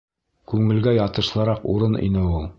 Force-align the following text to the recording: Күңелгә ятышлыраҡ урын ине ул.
Күңелгә 0.53 0.95
ятышлыраҡ 0.95 1.69
урын 1.75 1.99
ине 2.09 2.27
ул. 2.33 2.49